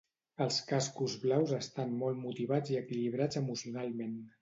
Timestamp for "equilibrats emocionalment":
2.83-4.23